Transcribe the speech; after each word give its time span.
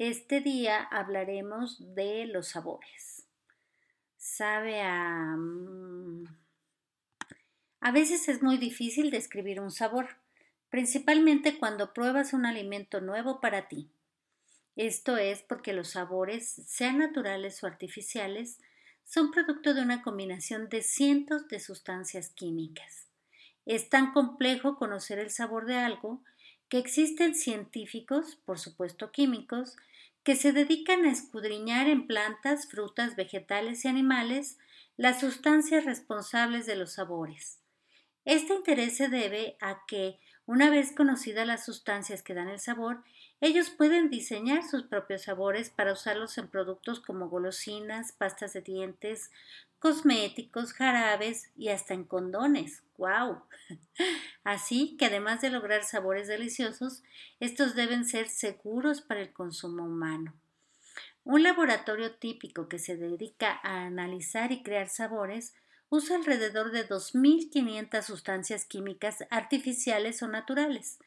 Este 0.00 0.40
día 0.40 0.84
hablaremos 0.84 1.94
de 1.94 2.24
los 2.24 2.48
sabores. 2.48 3.26
Sabe 4.16 4.80
a... 4.80 5.36
Mm, 5.36 6.24
a 7.80 7.92
veces 7.92 8.26
es 8.30 8.42
muy 8.42 8.56
difícil 8.56 9.10
describir 9.10 9.60
un 9.60 9.70
sabor, 9.70 10.16
principalmente 10.70 11.58
cuando 11.58 11.92
pruebas 11.92 12.32
un 12.32 12.46
alimento 12.46 13.02
nuevo 13.02 13.42
para 13.42 13.68
ti. 13.68 13.90
Esto 14.74 15.18
es 15.18 15.42
porque 15.42 15.74
los 15.74 15.88
sabores, 15.90 16.48
sean 16.66 16.96
naturales 16.96 17.62
o 17.62 17.66
artificiales, 17.66 18.58
son 19.04 19.30
producto 19.30 19.74
de 19.74 19.82
una 19.82 20.00
combinación 20.00 20.70
de 20.70 20.80
cientos 20.80 21.46
de 21.48 21.60
sustancias 21.60 22.30
químicas. 22.30 23.06
Es 23.66 23.90
tan 23.90 24.14
complejo 24.14 24.78
conocer 24.78 25.18
el 25.18 25.28
sabor 25.28 25.66
de 25.66 25.76
algo 25.76 26.22
que 26.70 26.78
existen 26.78 27.34
científicos, 27.34 28.38
por 28.46 28.58
supuesto 28.58 29.10
químicos, 29.10 29.76
que 30.22 30.36
se 30.36 30.52
dedican 30.52 31.04
a 31.04 31.10
escudriñar 31.10 31.88
en 31.88 32.06
plantas, 32.06 32.68
frutas, 32.68 33.16
vegetales 33.16 33.84
y 33.84 33.88
animales 33.88 34.58
las 34.96 35.20
sustancias 35.20 35.84
responsables 35.84 36.66
de 36.66 36.76
los 36.76 36.92
sabores. 36.92 37.58
Este 38.24 38.54
interés 38.54 38.96
se 38.96 39.08
debe 39.08 39.56
a 39.60 39.82
que, 39.86 40.20
una 40.46 40.70
vez 40.70 40.92
conocidas 40.92 41.46
las 41.46 41.64
sustancias 41.64 42.22
que 42.22 42.34
dan 42.34 42.48
el 42.48 42.60
sabor, 42.60 43.02
ellos 43.40 43.70
pueden 43.70 44.10
diseñar 44.10 44.62
sus 44.62 44.84
propios 44.84 45.22
sabores 45.22 45.70
para 45.70 45.92
usarlos 45.92 46.36
en 46.38 46.48
productos 46.48 47.00
como 47.00 47.28
golosinas, 47.28 48.12
pastas 48.12 48.52
de 48.52 48.60
dientes, 48.60 49.30
cosméticos, 49.78 50.74
jarabes 50.74 51.50
y 51.56 51.70
hasta 51.70 51.94
en 51.94 52.04
condones. 52.04 52.82
¡Wow! 52.98 53.42
Así 54.50 54.96
que 54.96 55.04
además 55.04 55.40
de 55.40 55.48
lograr 55.48 55.84
sabores 55.84 56.26
deliciosos, 56.26 57.04
estos 57.38 57.76
deben 57.76 58.04
ser 58.04 58.28
seguros 58.28 59.00
para 59.00 59.20
el 59.20 59.32
consumo 59.32 59.84
humano. 59.84 60.34
Un 61.22 61.44
laboratorio 61.44 62.16
típico 62.16 62.68
que 62.68 62.80
se 62.80 62.96
dedica 62.96 63.60
a 63.62 63.84
analizar 63.84 64.50
y 64.50 64.64
crear 64.64 64.88
sabores 64.88 65.54
usa 65.88 66.16
alrededor 66.16 66.72
de 66.72 66.84
2.500 66.84 68.02
sustancias 68.02 68.64
químicas 68.64 69.24
artificiales 69.30 70.20
o 70.20 70.26
naturales. 70.26 70.98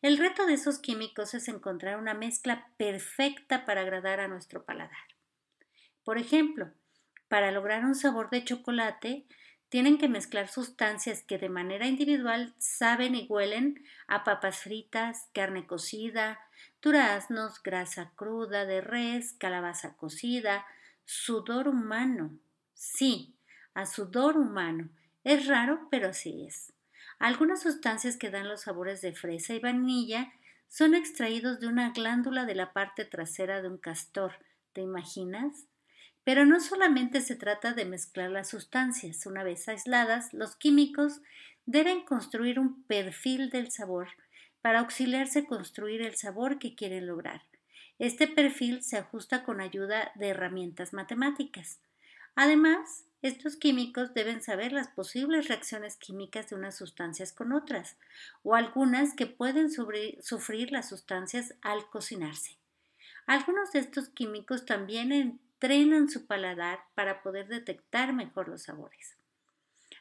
El 0.00 0.16
reto 0.16 0.46
de 0.46 0.54
esos 0.54 0.78
químicos 0.78 1.34
es 1.34 1.48
encontrar 1.48 1.98
una 1.98 2.14
mezcla 2.14 2.68
perfecta 2.76 3.64
para 3.64 3.80
agradar 3.80 4.20
a 4.20 4.28
nuestro 4.28 4.64
paladar. 4.64 5.08
Por 6.04 6.18
ejemplo, 6.18 6.70
para 7.26 7.50
lograr 7.50 7.84
un 7.84 7.96
sabor 7.96 8.30
de 8.30 8.44
chocolate, 8.44 9.26
tienen 9.72 9.96
que 9.96 10.06
mezclar 10.06 10.48
sustancias 10.48 11.22
que 11.22 11.38
de 11.38 11.48
manera 11.48 11.86
individual 11.86 12.54
saben 12.58 13.14
y 13.14 13.26
huelen 13.26 13.82
a 14.06 14.22
papas 14.22 14.58
fritas, 14.58 15.30
carne 15.32 15.66
cocida, 15.66 16.38
duraznos, 16.82 17.62
grasa 17.62 18.12
cruda 18.14 18.66
de 18.66 18.82
res, 18.82 19.32
calabaza 19.32 19.96
cocida, 19.96 20.66
sudor 21.06 21.68
humano. 21.68 22.38
Sí, 22.74 23.34
a 23.72 23.86
sudor 23.86 24.36
humano. 24.36 24.90
Es 25.24 25.46
raro, 25.46 25.88
pero 25.90 26.10
así 26.10 26.44
es. 26.46 26.74
Algunas 27.18 27.62
sustancias 27.62 28.18
que 28.18 28.28
dan 28.28 28.50
los 28.50 28.60
sabores 28.60 29.00
de 29.00 29.14
fresa 29.14 29.54
y 29.54 29.60
vainilla 29.60 30.34
son 30.68 30.94
extraídos 30.94 31.60
de 31.60 31.68
una 31.68 31.92
glándula 31.92 32.44
de 32.44 32.56
la 32.56 32.74
parte 32.74 33.06
trasera 33.06 33.62
de 33.62 33.70
un 33.70 33.78
castor. 33.78 34.34
¿Te 34.74 34.82
imaginas? 34.82 35.64
Pero 36.24 36.46
no 36.46 36.60
solamente 36.60 37.20
se 37.20 37.36
trata 37.36 37.72
de 37.72 37.84
mezclar 37.84 38.30
las 38.30 38.48
sustancias, 38.48 39.26
una 39.26 39.42
vez 39.42 39.68
aisladas, 39.68 40.32
los 40.32 40.56
químicos 40.56 41.20
deben 41.66 42.04
construir 42.04 42.58
un 42.58 42.84
perfil 42.84 43.50
del 43.50 43.70
sabor 43.70 44.08
para 44.60 44.80
auxiliarse 44.80 45.40
a 45.40 45.46
construir 45.46 46.02
el 46.02 46.14
sabor 46.14 46.58
que 46.58 46.74
quieren 46.74 47.06
lograr. 47.06 47.42
Este 47.98 48.26
perfil 48.26 48.82
se 48.82 48.96
ajusta 48.96 49.44
con 49.44 49.60
ayuda 49.60 50.12
de 50.14 50.28
herramientas 50.28 50.92
matemáticas. 50.92 51.80
Además, 52.34 53.04
estos 53.20 53.56
químicos 53.56 54.14
deben 54.14 54.42
saber 54.42 54.72
las 54.72 54.88
posibles 54.88 55.46
reacciones 55.48 55.96
químicas 55.96 56.48
de 56.48 56.56
unas 56.56 56.76
sustancias 56.76 57.32
con 57.32 57.52
otras, 57.52 57.96
o 58.42 58.54
algunas 58.54 59.14
que 59.14 59.26
pueden 59.26 59.70
sufrir 59.70 60.72
las 60.72 60.88
sustancias 60.88 61.54
al 61.62 61.88
cocinarse. 61.90 62.56
Algunos 63.26 63.70
de 63.72 63.80
estos 63.80 64.08
químicos 64.08 64.66
también 64.66 65.12
entrenan 65.62 66.10
su 66.10 66.26
paladar 66.26 66.80
para 66.96 67.22
poder 67.22 67.46
detectar 67.46 68.12
mejor 68.12 68.48
los 68.48 68.64
sabores. 68.64 69.16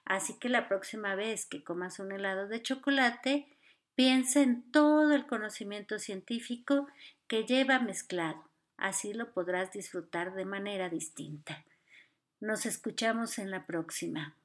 Así 0.06 0.40
que 0.40 0.50
la 0.50 0.68
próxima 0.68 1.14
vez 1.14 1.46
que 1.46 1.64
comas 1.64 2.00
un 2.00 2.12
helado 2.12 2.48
de 2.48 2.64
chocolate, 2.64 3.46
piensa 3.94 4.42
en 4.42 4.72
todo 4.72 5.14
el 5.14 5.28
conocimiento 5.28 6.00
científico 6.00 6.88
que 7.28 7.44
lleva 7.44 7.78
mezclado. 7.78 8.44
Así 8.78 9.14
lo 9.14 9.34
podrás 9.34 9.72
disfrutar 9.72 10.34
de 10.34 10.46
manera 10.46 10.90
distinta. 10.90 11.64
Nos 12.40 12.66
escuchamos 12.66 13.38
en 13.38 13.52
la 13.52 13.68
próxima. 13.68 14.36